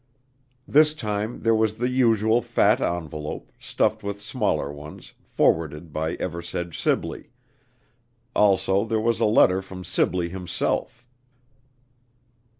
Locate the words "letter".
9.25-9.61